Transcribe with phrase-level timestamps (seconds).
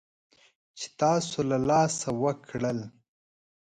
[0.77, 2.79] چې تاسو له لاسه ورکړل